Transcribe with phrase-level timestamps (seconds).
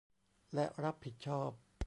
[0.53, 1.51] และรับผิดชอบ